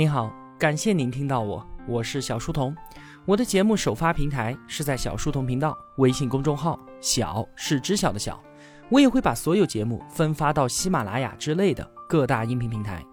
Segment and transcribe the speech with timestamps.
[0.00, 2.74] 您好，感谢您听到我，我是小书童。
[3.26, 8.42] 我的节目首发平台是在小书童频道微信公众号，小是知晓的小。
[8.88, 13.04] 我也会把所有节目分发到喜马拉雅之类的各大音频平台。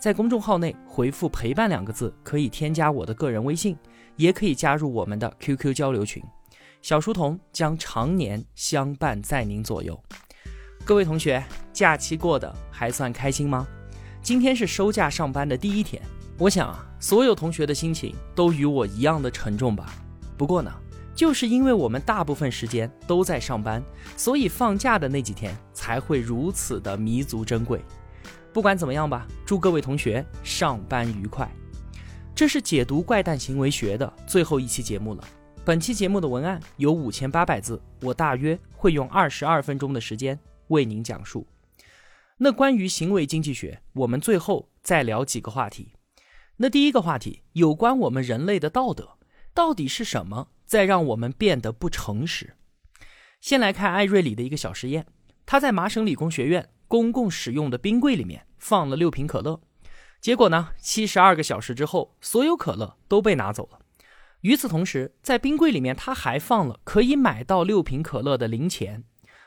[0.00, 3.78] 在公众号内回复“陪伴”两个字，可以添加我的个人微信，
[4.16, 6.20] 也可以加入我们的 QQ 交流群。
[6.80, 9.96] 小书童将常年相伴在您左右。
[10.84, 11.40] 各位同学，
[11.72, 13.64] 假期过得还算开心吗？
[14.20, 16.02] 今天是收假上班的第一天，
[16.38, 19.94] 我想啊，所有同学的心情都与我一样的沉重吧。
[20.36, 20.72] 不过呢，
[21.14, 23.82] 就是因为我们大部分时间都在上班，
[24.16, 27.80] 所以放假的那几天才会如此的弥足珍贵。
[28.52, 31.48] 不管怎么样吧，祝各位同学上班愉快。
[32.34, 35.22] 这是解读怪诞行为学的最后一期节目了。
[35.64, 40.38] 本期节目的文案有五千八百字，我大约会用二十二分钟的时间。
[40.68, 41.46] 为您讲述。
[42.38, 45.92] 那关于行为经济学，我们最后再聊几个话题。
[46.58, 49.18] 那第一个话题有关我们人类的道德，
[49.52, 52.54] 到底是什么在让我们变得不诚实？
[53.40, 55.06] 先来看艾瑞里的一个小实验，
[55.44, 59.60] 他在麻省理工学院公共使用的冰柜里面放了六瓶可乐，
[60.20, 63.80] 结果呢，七十二个小时之后，所有可乐都被拿走了。
[64.42, 69.04] 与此同时，在冰柜里面他还放了可以买到六瓶可乐的零钱。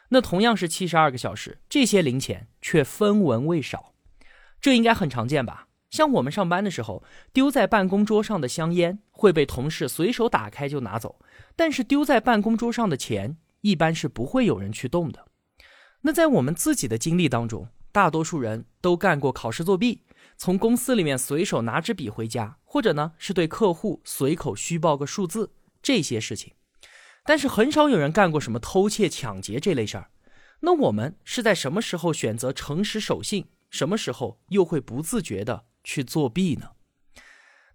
[0.09, 3.93] 那同样是七十二个小时，这些零钱却分文未少，
[4.59, 5.67] 这应该很常见吧？
[5.89, 11.19] 像我们上班的时候，丢在办公桌上的香烟会被同事随手打开就拿走，
[11.55, 15.27] 但是丢在办公桌上的钱一般是不会有人去动的。
[16.01, 20.03] 那在我们自己的经历当中，大多数人都干过考试作弊，
[20.37, 26.53] 从公司里面随手拿支笔回家，或者呢是对客户随口虚报个数字，这些事情。
[27.23, 30.11] 但是很少有人干过什么偷窃、抢劫这类事儿。
[30.59, 36.71] 那我们是在什么时候选择诚实守信，什么时候又会不自觉的去作弊呢？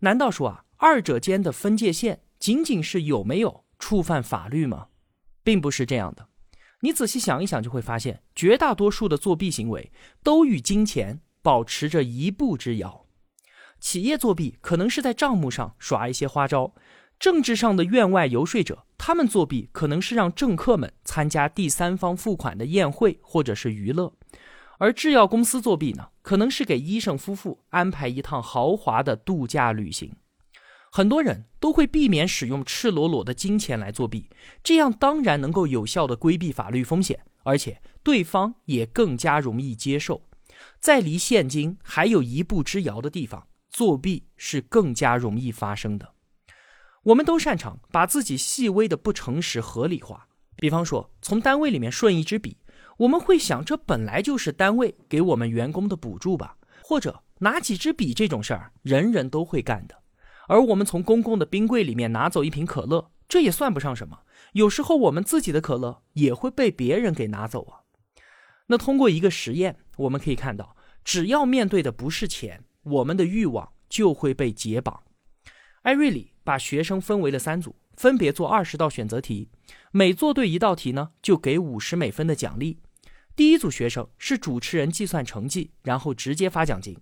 [0.01, 4.89] 难道说啊，二者间的分界线仅仅是有没有触犯法律吗？
[5.43, 6.29] 并不是这样的。
[6.81, 13.07] 你仔细想一想，就会发现，绝大多数的作弊行为都与金钱保持着一步之遥。
[13.79, 16.75] 企业作弊可能是在账目上耍一些花招。
[17.19, 24.15] 政治上的院外游说者，他们作弊可能是让政客们参加第三方付款的宴会或者是娱乐；
[24.81, 30.17] 而制药公司作弊呢，可能是给医生夫妇安排一趟豪华的度假旅行。
[30.91, 34.31] 很多人都会避免使用赤裸裸的金钱来作弊，
[34.65, 40.23] 这样当然能够有效的规避法律风险，而且对方也更加容易接受。
[40.81, 46.15] 在离现金还有一步之遥的地方，作弊是更加容易发生的。
[47.03, 52.57] 我们都擅长把自己细微的不诚实合理化，比方说从单位里面顺一支笔，
[53.01, 60.03] 我们会想这本来就是单位给我们员工的补助吧，或者拿几支笔这种事儿，人人都会干的。
[60.49, 64.21] 而我们从公共的冰柜里面拿走一瓶可乐，这也算不上什么。
[64.53, 67.81] 有时候我们自己的可乐也会被别人给拿走啊。
[68.67, 75.03] 那通过一个实验，我们可以看到，只要面对的不是钱，我们的欲望就会被解绑。
[75.83, 76.35] 艾瑞里。
[76.43, 79.51] 把学生分为了三组，分别做二十道选择题，
[79.93, 82.81] 每做对一道题呢，就给五十美分的奖励。
[83.37, 86.97] 第一组学生是主持人计算成绩，然后直接发奖金。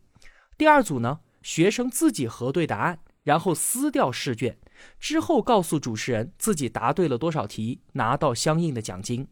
[0.57, 4.57] 第二组呢，学生自己核对答案，然后撕掉试卷，
[5.01, 9.27] 之后告诉主持人自己答对了多少题，拿到相应的奖金。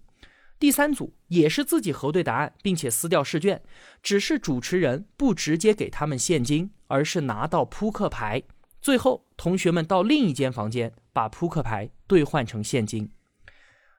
[0.58, 3.62] 第三组也是自己核对答案，并且撕掉试卷，
[4.02, 8.42] 只是主持人不直接给他们现金，而是拿到扑克牌。
[8.80, 13.10] 最后，同学们到另一间房间把扑克牌兑换成现金。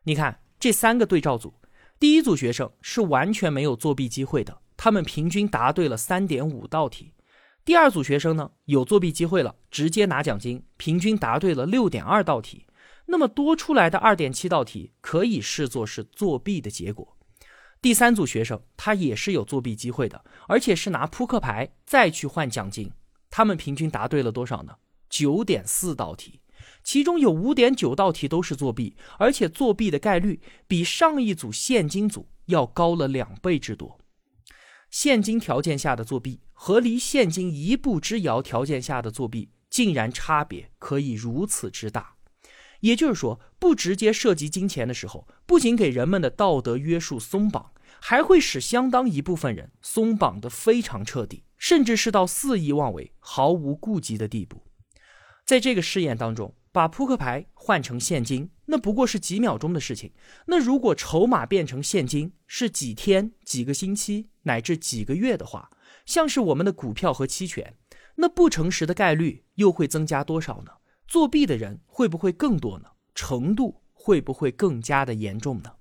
[0.03, 1.53] 你看这三个对照组，
[1.99, 7.13] 第一组学生是完全没有作弊机会的，他们平均答对了三点五道题。
[7.65, 12.67] 第二组学生呢，有作弊机会了，直接拿奖金，平均答对了六点二道题。
[13.07, 17.17] 那么多出来的二点七道题可以视作是作弊的结果。
[17.81, 22.91] 第三组学生他也是有作弊机会的，而且是拿扑克牌再去换奖金。
[23.31, 24.75] 他们平均答对了多少呢？
[25.09, 26.41] 九点四道题，
[26.83, 33.99] 其中有五点九道题都是作弊，而且作弊的概率比上一组现金组要高了两倍之多。
[34.89, 42.15] 现金条件下的作弊和离现金一步之遥条件下的作弊，竟然差别可以如此之大。
[42.79, 51.43] 也就是说，不直接涉及金钱的时候，不仅给人们的道德约束松绑，还会使相当一部分人松绑的非常彻底。
[51.57, 54.66] 甚至是到肆意妄为、毫无顾忌的地步。
[55.47, 60.11] 在这个试验当中，把扑克牌换成现金，那不过是几秒钟的事情。
[60.47, 65.71] 那如果筹码变成现金是几天、几个星期乃至几个月的话，
[66.05, 67.77] 像是我们的股票和期权，
[68.15, 70.71] 那不诚实的概率又会增加多少呢？
[71.07, 72.89] 作弊的人会不会更多呢？
[73.15, 75.71] 程度会不会更加的严重呢？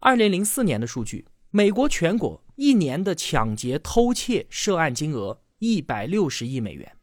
[0.00, 6.96] 二零零四年的数据，美国全国一年的抢劫、偷窃涉案金额一百六十亿美元。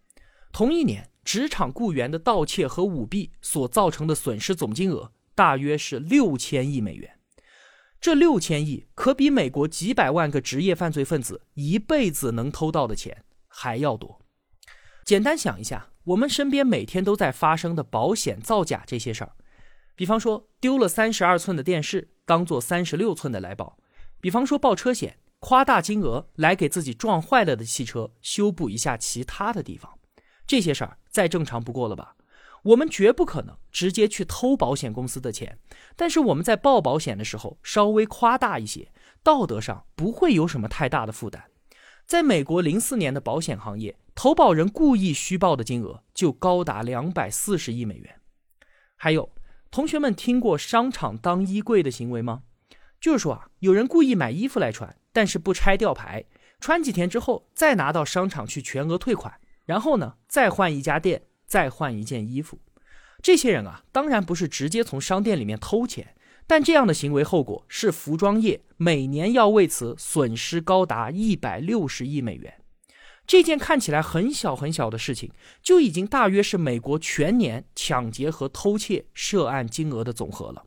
[0.52, 7.20] 同一年，职场雇员的盗窃和舞弊所造成的损失总金额大约是六千亿美元。
[8.00, 14.22] 这六千亿可比美国几百万个职业犯罪分子一辈子能偷到的钱还要多。
[15.04, 19.34] 简单想一下，我们身边每天都在发生的保险造假这些事儿，
[19.96, 22.12] 比方说丢了三十二寸的电视。
[22.28, 23.78] 当做三十六寸的来保，
[24.20, 30.00] 比方说报车险，夸大金额来给自己撞坏了的汽车修补一下其他的地方，
[30.48, 32.16] 这些事儿再正常不过了吧？
[32.64, 35.60] 我们绝不可能直接去偷保险公司的钱，
[35.96, 41.44] 但是我们在报保险的时候稍微夸大一些，道德上不会有什么太大的负担。
[42.08, 48.20] 在美国零四年的保险行业，投保人故意虚报的金额就高达两百四十亿美元，
[48.96, 49.32] 还有。
[49.72, 52.44] 同学们听过商场当衣柜的行为吗？
[53.02, 56.24] 就是说啊，有人故意买衣服来穿，但是不拆吊牌，
[56.62, 62.60] 穿几天之后再拿到商场去全额退款，然后呢再换一家店，再换一件衣服。
[63.22, 66.16] 这些人啊，当然不是直接从商店里面偷钱，
[66.46, 72.62] 但这样的行为后果是服装业每年要为此损失高达一百六十亿美元。
[73.26, 75.32] 这件看起来很小很小的事情，
[75.64, 80.64] 就已经大约是美国全年抢劫和偷窃涉案金额的总和了。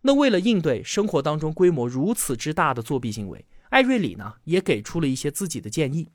[0.00, 6.08] 那为了应对生活当中规模如此之大的作弊行为，艾瑞里呢也给出了一些自己的建议，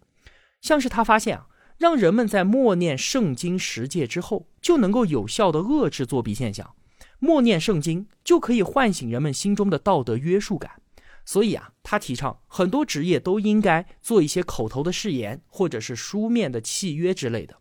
[0.62, 1.45] 像是他发现啊，
[1.81, 6.75] 让人们在默念圣经十诫之后，就能够有效的遏制作弊现象。
[7.18, 10.80] 默念圣经就可以唤醒人们心中的道德约束感。
[11.25, 17.57] 所以啊，他提倡很多职业都应该做一些口头的誓言，或者是书面的契约之类的。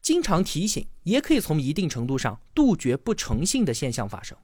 [0.00, 4.38] 经常提醒，也可以从一定程度上杜绝不诚信的现象发生。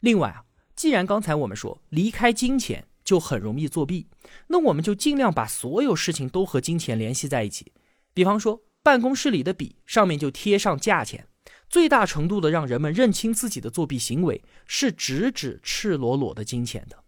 [0.00, 0.44] 另外啊，
[0.74, 4.06] 既然刚才我们说离开金钱就很容易作弊，
[4.46, 7.70] 那我们就尽量把所有事情都和金钱联系在一起。
[8.16, 11.28] 比方说，办公室里的笔上面就贴上价钱，
[11.68, 17.04] 最大程度的让人们认清自己的作弊行为是直指赤裸裸的金钱的。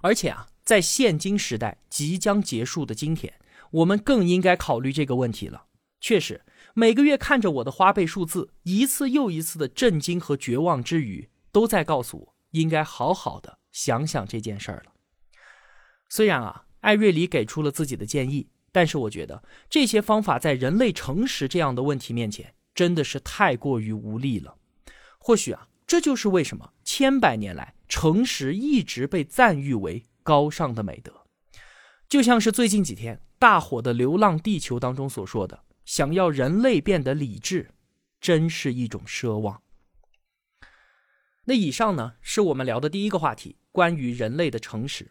[0.00, 3.32] 而且啊，在现今时代即将结束的今天，
[3.70, 5.66] 我们更应该考虑这个问题了。
[6.00, 6.42] 确实，
[6.74, 14.92] 每个月看着我的花呗数字，一次又一次的震惊和绝望之余，都在告诉我应该好好的想想这件事儿了。
[16.08, 24.56] 虽然啊，艾瑞里给出了自己的建议，但是我觉得这些方法在人类诚实这样的问题面前，真的是太过于无力了。
[25.18, 27.74] 或许啊，这就是为什么千百年来。
[27.88, 31.26] 诚实一直被赞誉为高尚的美德，
[32.08, 37.72] 就像是最近几天大火的《流浪地球》当中所说的：“想要人类变得理智，
[38.20, 39.60] 真是一种奢望。”
[41.46, 45.10] 那以上呢，是我们聊的第一个话题，关于人类的诚实。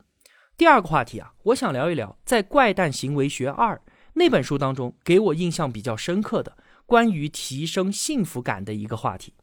[0.60, 3.76] 第二个话题啊，我想聊一聊在《怪诞行为学二》
[4.16, 9.34] 那本书当中给我印象比较深刻的关于提升幸福感的一个话题。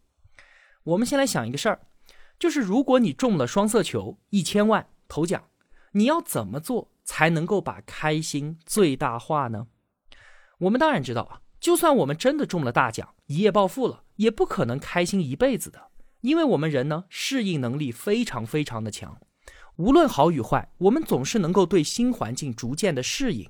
[0.85, 1.81] 我们先来想一个事儿。
[2.39, 5.43] 就是如果你中了双色球一千万头奖，
[5.93, 9.69] 你要怎么做才能够把开心最大化呢？
[10.59, 15.89] 我们当然知道啊，就算我们真的中了大奖，一夜暴富了，也不可能开心一辈子的，
[16.21, 19.19] 因为我们人呢适应能力非常非常的强，
[19.77, 23.49] 无论好与坏，我们总是能够对新环境逐渐的适应。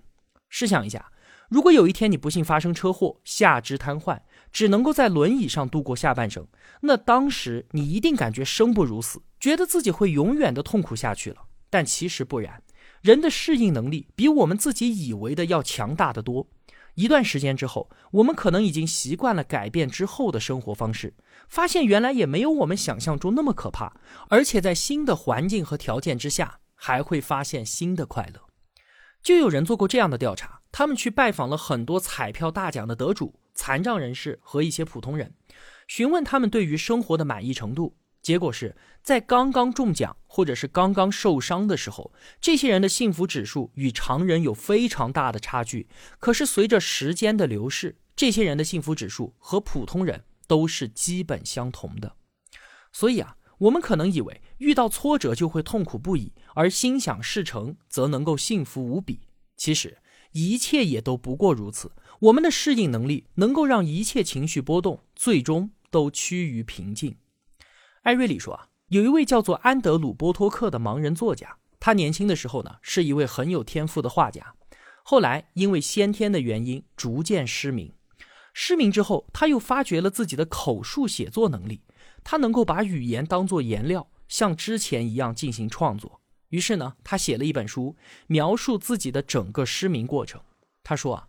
[0.49, 1.11] 试想一下，
[1.49, 4.21] 如果有一天你不幸发生车祸，下肢瘫痪。
[4.53, 6.47] 只能够在轮椅上度过下半生，
[6.81, 11.43] 那当时你一定感觉生不如死，觉得自己会永远的痛苦下去了。
[11.69, 12.63] 但其实不然，
[13.03, 16.49] 人的适应能力比我们自己以为的要强大的多。
[16.97, 21.15] 一段时间之后，我们可能已经习惯了改变之后的生活方式，
[21.49, 23.95] 发现原来也没有我们想象中那么可怕，
[24.29, 28.41] 而且在新的环境和条件之下，还会发现新的快乐。
[29.23, 33.41] 就有人做过这样的调查，他们去拜访了很多彩票大奖的得主。
[33.59, 35.33] 残障人士和一些普通人，
[35.89, 37.97] 询问他们对于生活的满意程度。
[38.27, 45.87] 结果是在刚刚中奖或者是刚刚受伤的时候，这些人的幸福指数与常人有非常大的差距。
[46.19, 52.17] 可是随着时间的流逝，这些人的幸福指数和普通人都是基本相同的。
[52.93, 59.21] 所以啊，我们可能以为遇到挫折就会痛苦不已，而心想事成则能够幸福无比。
[59.57, 59.99] 其实
[60.33, 61.93] 一切也都不过如此。
[62.19, 67.15] 我们的适应能力能够让一切情绪波动最终都趋于平静。
[68.07, 74.55] 艾瑞里说啊，有一位叫做安德鲁·波托克的盲人作家，他年轻的时候呢是一位很有天赋的画家，
[75.03, 77.93] 后来因为先天的原因逐渐失明。
[78.55, 81.83] 失明之后，他又发掘了自己的口述写作能力，
[82.23, 86.21] 他能够把语言当作颜料，像之前一样进行创作。
[86.51, 87.97] 于是呢，他写了一本书，
[88.29, 90.41] 描述自己的整个失明过程。
[90.85, 91.27] 他说啊，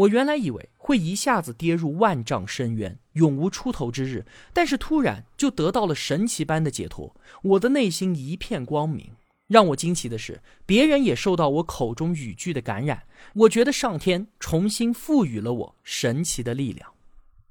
[0.00, 9.10] 我原来以为会一下子跌入万丈深渊，永无出头之日，但是突然就得到了神奇般的解脱，我的内心一片光明。
[9.48, 13.02] 让我惊奇的是，别人也受到我口中语句的感染。
[13.34, 16.94] 我觉得上天重新赋予了我神奇的力量。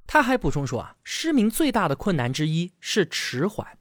[0.08, 3.78] 他还补充说啊，失明最大的困难之一是迟缓，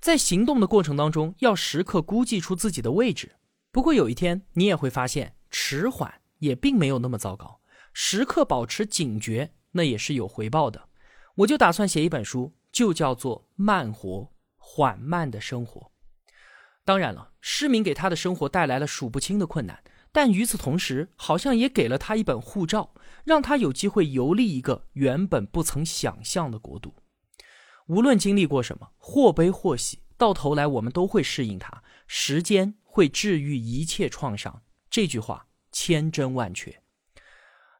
[0.00, 3.36] 在行动的过程当中要时刻估计出自己的位置。
[3.70, 7.60] 不过有一天你也会发现，迟缓也并没有那么糟糕，
[7.92, 10.88] 时刻保持警觉，那也是有回报的。
[11.36, 15.80] 我就打算写一本书，就叫做《慢活缓慢的生活》。
[16.84, 22.92] 当然了，失明给他的生活带来了数不清的困难，但与此同时，好像也给了他一本护照，
[23.24, 26.94] 让他有机会游历一个原本不曾想象的国度。
[27.86, 31.82] 无论经历过什么，或悲或喜，到头来我们都会适应它。
[32.06, 36.81] 时间会治愈一切创伤，这句话千真万确。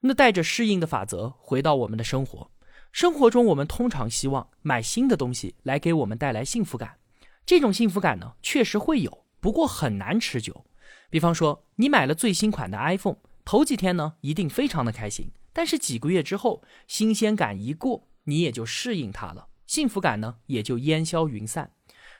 [0.04, 2.50] 那带着适应的法则回到我们的生活，
[2.90, 6.98] 生活中我们通常希望买新的东西来给我们带来幸福感。
[7.46, 10.64] 这种幸福感呢，确实会有，不过很难持久。
[11.08, 21.70] 比方说，你买了最新款的 iPhone，头几天呢一定非常的开心，但是几个月之后，新鲜感一过，你也就适应它了，幸福感呢也就烟消云散。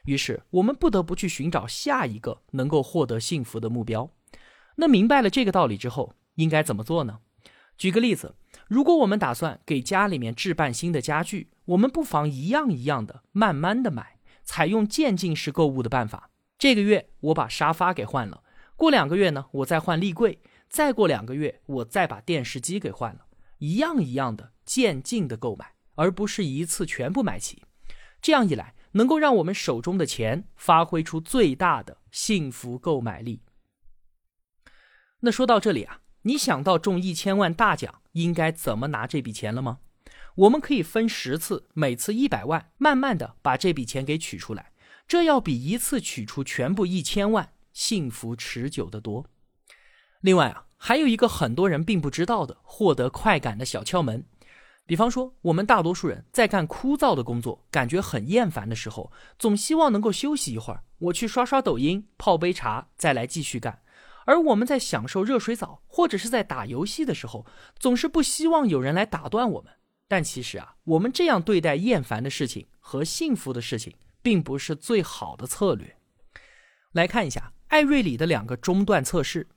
[0.04, 4.10] 于是，我们不得不去寻找下一个能够获得幸福的目标。
[4.76, 7.18] 那明白了这个道理之后，应该怎么做呢？
[7.82, 8.36] 举个例子，
[8.68, 14.20] 如果我们打算给家里面置办新的家具，我们不妨一样一样的慢慢的买。
[14.44, 18.44] 采用渐进式购物的办法，这个月我把沙发给换了，
[18.76, 23.26] 过两个月呢，我再换立柜，再过两个月我再把电视机给换了，
[23.58, 27.64] 一样一样的渐进的购买，而不是一次全部买齐。
[28.20, 33.42] 这样一来，能够让我们手中的钱发挥出最大的幸福购买力。
[35.18, 39.78] 那说到这里啊，你想到中一千万大奖应该怎么拿这笔钱了吗？
[40.36, 44.72] 我们可以分十次，每次一百万，慢慢的把这笔钱给取出来，
[45.06, 49.26] 这要比一次取出全部一千万幸福持久的多。
[50.20, 54.24] 另外啊，还有一个很多人并不知道的获得快感的小窍门，
[54.86, 63.81] 比方说，我们大多数人在干枯燥的工作，感觉很厌烦的时候，总希望能够休息一会儿，我去刷刷抖音，泡杯茶，再来继续干。
[64.24, 67.46] 而我们在享受热水澡或者是在打游戏的时候，
[67.78, 69.72] 总是不希望有人来打断我们。
[70.08, 75.96] 但其实啊，我们这样对待厌烦的事情和幸福的事情，并不是最好的策略。
[76.92, 79.48] 来看一下艾瑞里的两个中断测试，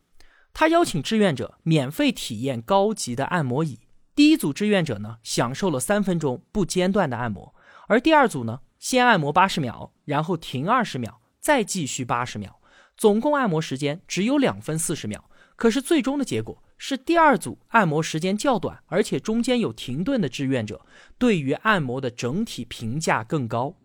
[0.54, 3.82] 他邀请志愿者免费体验高级的按摩椅。
[4.16, 7.54] 第一组志愿者呢，享受了三分钟不间断的按摩，
[7.90, 12.62] 而第二组呢，先按摩八十秒，然后停二十秒，再继续八十秒，
[12.98, 15.30] 总共按摩时间只有两分四十秒。
[15.56, 16.62] 可是最终的结果。
[16.78, 20.86] 是第二组按摩时间较短，而且中间有停顿的志愿者，
[21.18, 23.78] 对于按摩的整体评价更高。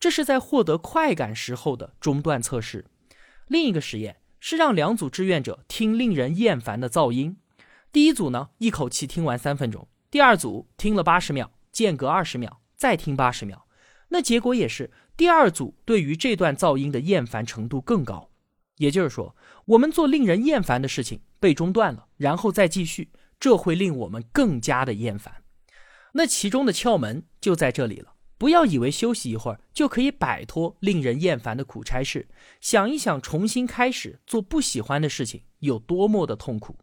[0.00, 2.86] 这是在获得快感时候的中断测试。
[3.46, 7.36] 另一个实验是让两组志愿者听令人厌烦的噪音。
[7.92, 13.66] 第一组呢，一口气听完三分钟；第二组听了八十秒，间隔二十秒，再听八十秒。
[14.08, 18.30] 那结果也是，第二组对于这段噪音的厌烦程度更高。
[18.76, 25.42] 也就是说，我们做令人厌烦的事情被中断了，然后再继续，这会令我们更加的厌烦。
[26.14, 28.12] 那其中的窍门就在这里了。
[28.36, 32.28] 不要以为休息一会儿就可以摆脱令人厌烦的苦差事，
[32.60, 36.76] 想一想重新开始做不喜欢的事情有多么的痛苦。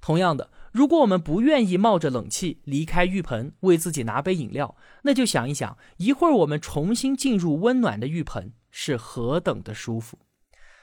[0.00, 10.18] 同样的，如果我们不愿意冒着冷气离开浴盆为自己拿杯饮料，那就想一想，一会儿我们重新进入温暖的浴盆是何等的舒服。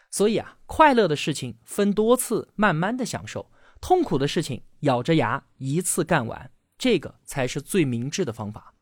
[0.10, 8.74] 所以啊，快乐的事情分多次慢慢的享受，痛苦的事情咬着牙一次干完，这个才是最明智的方法。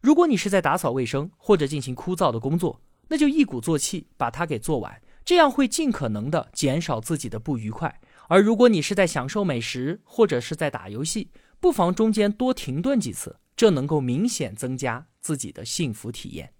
[0.00, 8.00] 如果你是在打扫卫生或者进行枯燥的工作，那就一鼓作气把它给做完，这样会尽可能的减少自己的不愉快。
[8.28, 16.52] 而如果你是在享受美食或者是在打游戏，不妨中间多停顿几次，这能够明显增加自己的幸福体验。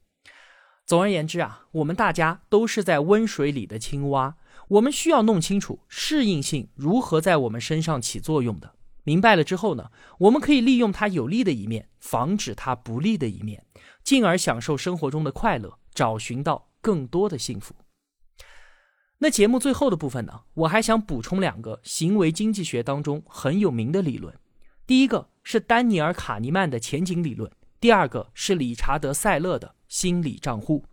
[0.89, 4.37] 总而言之啊，我们大家都是在温水里的青蛙，
[4.69, 8.73] 我们需要弄清楚适应性如何在我们身上起作用的。
[9.05, 9.91] 明白了之后呢，
[10.21, 13.67] 我们可以利用它有利的一面，防止它不利的一面，
[14.03, 17.75] 进而享受生活中的快乐，找寻到更多的幸福。
[19.19, 24.35] 那节目最后的部分呢，我还想补充两个行为经济学当中很有名的理论。
[24.87, 30.85] 第一个是丹尼尔·卡尼曼的前景理论，第二个是理查德·塞勒的心理账户。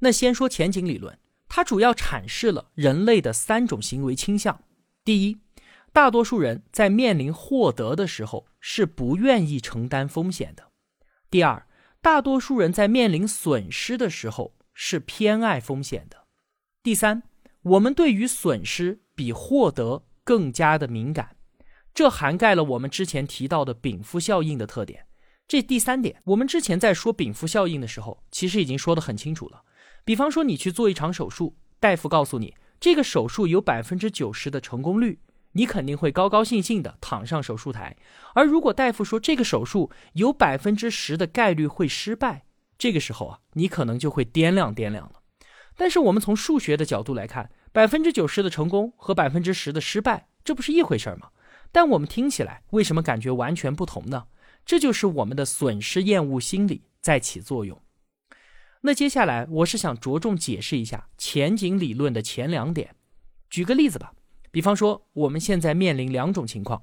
[0.00, 4.62] 那先说前景理论，它主要阐释了人类的三种行为倾向。
[5.04, 5.38] 第一，
[5.92, 10.64] 大多数人在面临获得的时候是不愿意承担风险的；
[11.30, 11.66] 第二，
[12.00, 16.18] 大多数人在面临损失的时候是偏爱风险的；
[16.82, 17.22] 第三，
[17.62, 21.36] 我们对于损失比获得更加的敏感。
[21.94, 25.06] 这涵盖了我们之前提到的禀赋效应的特点。
[25.52, 29.60] 这第三点，我们之前在说禀赋效应的时候，其实已经说得很清楚了。
[30.02, 35.20] 比方说，你去做一场手术，大夫告诉你这个手术有百分之九十的成功率，
[35.52, 37.94] 你肯定会高高兴兴的躺上手术台。
[38.34, 42.46] 而如果大夫说这个手术有百分之十的概率会失败，
[42.78, 45.20] 这个时候啊，你可能就会掂量掂量了。
[45.76, 51.28] 但是我们从数学的角度来看，百分之九十的成功和百分之十的失败，这不是一回事吗？
[51.70, 54.24] 但我们听起来为什么感觉完全不同呢？
[54.64, 57.80] 这就是我们的损失厌恶心理在起作用。
[58.82, 62.96] 那接下来我是想着重解释一下前景理论的前两点。
[63.48, 64.12] 举个例子吧，
[64.50, 66.82] 比方说我们现在面临两种情况：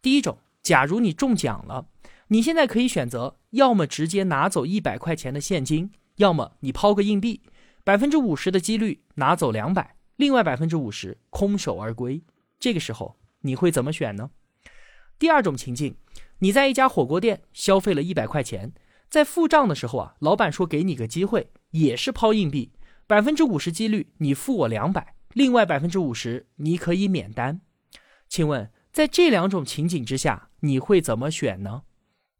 [0.00, 1.88] 第一种，假如你中奖了，
[2.28, 7.42] 你现在可以选择，要么直接拿走一百块钱的现金，要么你抛个硬币，
[7.82, 12.22] 百分之五十的几率拿走两百，另外百分之五十空手而归。
[12.58, 14.30] 这个时候你会怎么选呢？
[15.18, 15.96] 第二种情境，
[16.40, 18.72] 你在一家火锅店消费了一百块钱。
[19.10, 22.72] 在付账的时候啊，老板说给你个机会，也是抛硬币，
[23.06, 27.60] 百分之五十几率你付我两百，另外百分之五十你可以免单。
[28.28, 31.82] 请问在这两种情景之下，你会怎么选呢？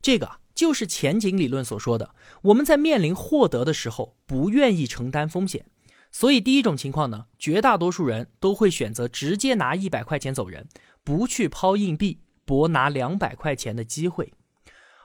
[0.03, 5.67] 这个就是前景理论所说的，我们在面临获得的时候不愿意承担风险，
[6.11, 10.67] 所以第一种情况呢，绝大多数人都会选择直接拿一百块钱走人，
[11.05, 14.33] 不去抛硬币博拿两百块钱的机会。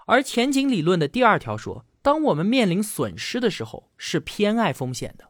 [0.05, 5.29] 而前景理论的第二条说，当我们面临损失的时候，是偏爱风险的，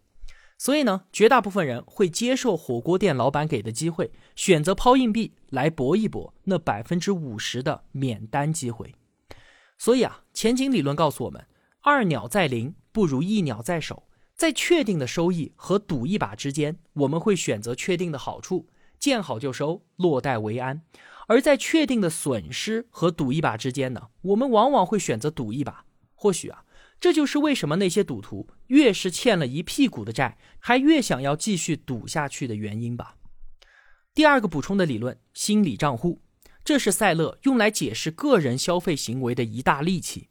[0.58, 8.96] 所以呢，绝大部分人会接受火锅店老板给的机会，选择抛硬币来搏一搏那百分之五十的免单机会。
[9.78, 11.46] 所以啊，前景理论告诉我们，
[11.82, 14.04] 二鸟在林不如一鸟在手，
[14.36, 20.82] 在确定的收益和赌一把之间，我们会选择确定的好处，见好就收，落袋为安。
[21.30, 25.86] 而在确定的损失和赌一把之间呢，我们往往会选择赌一把。
[26.16, 26.66] 或许啊，
[27.00, 33.16] 这就是为什么那些赌徒越是欠了一屁股的债，还越想要继续赌下去的原因吧。
[34.16, 36.20] 第二个补充的理论，心理账户，
[36.66, 40.30] 这是塞勒用来解释个人消费行为的一大利器。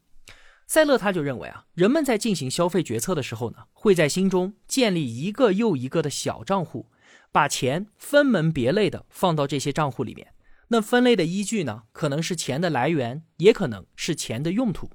[0.67, 6.91] 塞勒他就认为啊，人们在进行消费决策的时候呢，会在心中建立一个又一个的小账户，
[7.31, 10.35] 把钱分门别类的放到这些账户里面。
[10.69, 11.85] 那分类的依据呢？
[11.93, 14.91] 可能是钱的来源，也可能是钱的用途。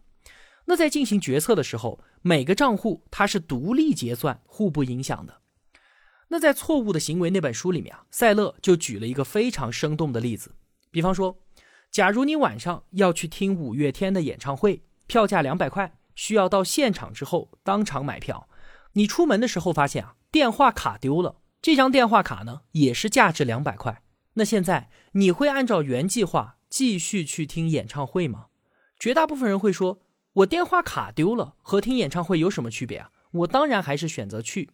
[0.66, 5.42] 那在进行决策的时候，每个账户它是独立结算，互不影响的。
[6.30, 10.56] 那在《错误的行为》那本书里面啊，塞勒就举了一个非常生动的例子。
[10.92, 11.40] 比方说，
[11.92, 18.48] 假如你晚上要去听五月天的演唱会，票价两百块，需要到现场之后当场买票。
[18.94, 24.03] 你出门的时候发现啊，电话卡丢了，这张电话卡呢也是价值两百块。
[24.36, 28.48] 那现在你会按照原计划继续去听演唱会吗？
[28.98, 30.02] 绝大部分人会说
[30.34, 34.72] ：“我电话卡丢了，和听演唱会有什么区别啊？”我当然还是选择去。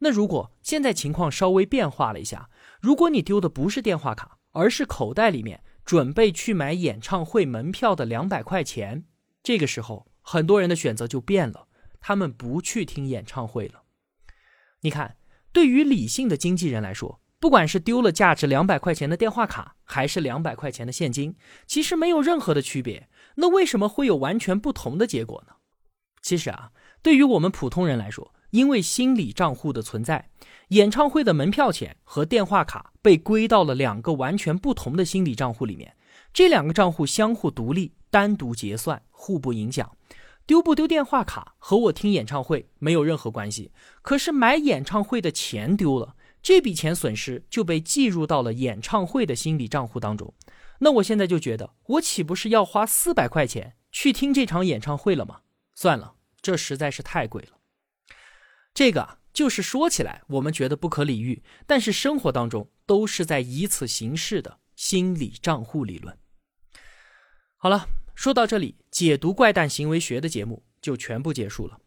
[0.00, 9.04] 那如果现在情况稍微变化了一下，如果你丢的不是电话卡，而是口袋里面准备去买演唱会门票的两百块钱，
[9.42, 11.68] 这个时候很多人的选择就变了，
[12.00, 13.84] 他们不去听演唱会了。
[14.80, 15.16] 你看，
[15.52, 17.21] 对于理性的经纪人来说。
[17.42, 21.34] 不管是丢了价值两百块钱的电话卡，还是两百块钱的现金，
[21.66, 23.08] 其实没有任何的区别。
[23.34, 25.54] 那为什么会有完全不同的结果呢？
[26.22, 26.70] 其实啊，
[27.02, 30.30] 对于我们普通人来说，因为心理账户的存在，
[30.68, 35.92] 演唱会的门票钱和电话卡被归到了两个完全不同的心理账户里面。
[36.32, 39.90] 这两个账户相互独立，单独结算，互不影响。
[40.46, 43.72] 丢不丢电话卡和我听演唱会没有任何关系。
[44.00, 46.14] 可是买演唱会的钱丢了。
[46.42, 50.34] 这笔钱损失就被计入到了演唱会的心理账户当中，
[50.80, 55.42] 那我现在就觉得，我岂不是要花四百块钱去听这场演唱会了吗？
[55.76, 57.58] 算了，这实在是太贵了。
[58.74, 66.18] 这个就是说起来我们觉得不可理喻，但是生活当中都是在以此行事的心理账户理论。
[67.56, 71.78] 好了，说到这里，解读怪诞行为学的节目就全部结束了。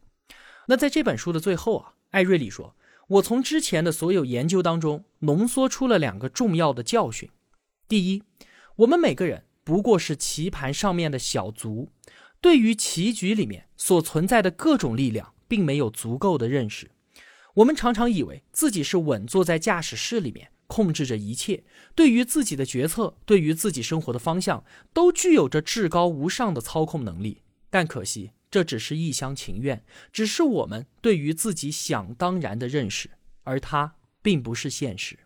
[0.67, 2.73] 那在这本书的最后啊，艾瑞里说。
[3.07, 7.29] 我从之前的所有研究当中浓缩出了两个重要的教训：
[7.87, 8.23] 第一，
[8.77, 11.89] 我们每个人不过是棋盘上面的小卒，
[12.41, 16.89] 对于棋局里面所存在的各种力量，并没有足够的认识。
[17.55, 21.63] 我们常常以为自己是稳坐在驾驶室里面，控制着一切，
[21.93, 27.43] 对于自己的决策，对于自己生活的方向，都具有着至高无上的操控能力。
[27.69, 28.31] 但可惜。
[28.55, 33.09] 这只是一厢情愿，只是我们对于自己想当然的认识，
[33.43, 35.19] 而它并不是现实。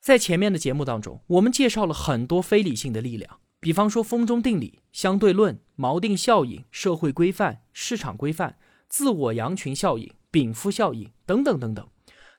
[0.00, 8.56] 在前面的节目当中，我们介绍了很多非理性的力量，比方说风中定理、相对论、锚定效应、社会规范、市场规范、
[8.88, 11.86] 自我羊群效应、禀赋效应等等等等。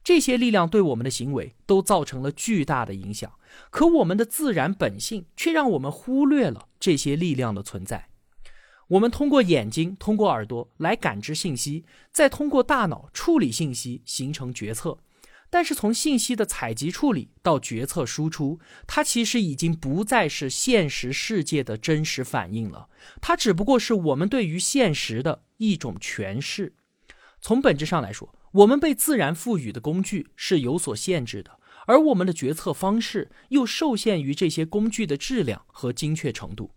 [0.04, 3.32] 这些力量对我们的行为都造成了巨大的影响，
[3.70, 8.08] 可我们的自然本性却让我们忽略了这些力量的存在。
[8.90, 14.98] 我们通过眼睛、通过耳朵来感知信息，再通过大脑处理信息，形成决策。
[15.52, 22.90] 但是从信息的采集处理到决策输出，它其实已经不再是现实世界的真实反应了，
[23.22, 26.74] 它只不过是我们对于现实的一种诠释。
[27.42, 36.72] 从本质上来说，我们被自然赋予的工具是有所限制的，而我们的决策方式又受限于这些工具的质量和精确程度。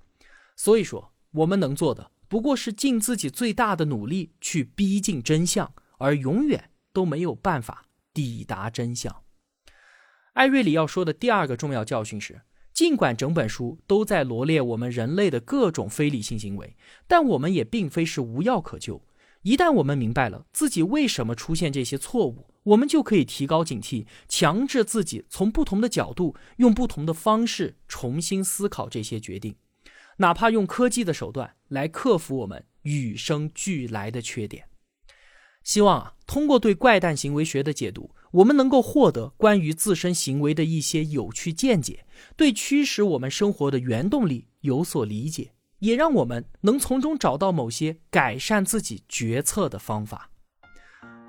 [0.57, 1.12] 所以说。
[1.33, 9.23] 我们能做的不过是尽自己最大的努力去逼近真相，而永远都没有办法抵达真相。
[10.35, 12.41] 艾瑞里要说的第二个重要教训是：
[12.73, 16.75] 尽管整本书都在罗列我们人类的各种非理性行为，
[17.07, 19.03] 但我们也并非是无药可救。
[19.43, 29.57] 一旦我们明白了自己为什么出现这些错误，我们就可以提高警惕，强制自己从不同的角度，用不同的方式重新思考这些决定。
[30.19, 34.67] 哪怕用科技的手段来克服我们与生俱来的缺点，
[35.63, 42.05] 希望啊，通过对怪诞行为学的解读，我们能够获得关于自身行为的一些有趣见解，
[42.37, 50.31] 对驱使我们生活的原动力有所理解，也让我们能从中找到某些改善自己决策的方法。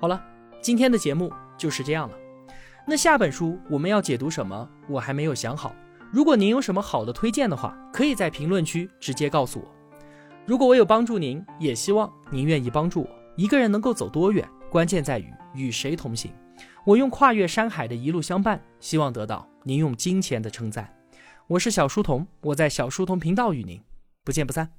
[0.00, 0.22] 好了，
[0.60, 2.16] 今天的节目就是这样了。
[2.86, 4.68] 那下本书我们要解读什么？
[4.88, 5.74] 我还没有想好。
[6.14, 9.66] 如果您有什么好的推荐的话，可以在评论区直接告诉我。
[10.46, 13.08] 如果我有帮助您，也希望您愿意帮助我。
[13.34, 16.30] 一个人能够走多远，关键在于与谁同行。
[16.86, 20.88] 我用跨越山海的一路相伴，希望得到您用金钱的称赞。
[21.48, 23.80] 我是小书童，我在小书童频道与您
[24.22, 24.70] 不见不散。